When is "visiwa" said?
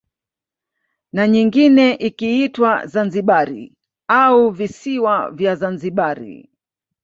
4.51-5.31